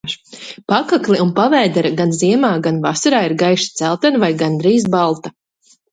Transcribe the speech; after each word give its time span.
Pakakle 0.71 1.17
un 1.25 1.33
pavēdere 1.39 1.91
gan 2.01 2.15
ziemā, 2.21 2.51
gan 2.69 2.79
vasarā 2.89 3.19
ir 3.29 3.35
gaiši 3.43 3.69
dzeltena 3.77 4.23
vai 4.25 4.31
gandrīz 4.45 4.89
balta. 4.97 5.35